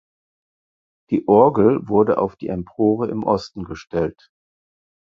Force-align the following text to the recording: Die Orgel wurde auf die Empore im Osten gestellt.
Die 1.11 1.27
Orgel 1.27 1.87
wurde 1.87 2.17
auf 2.17 2.35
die 2.35 2.47
Empore 2.47 3.07
im 3.09 3.21
Osten 3.23 3.65
gestellt. 3.65 4.31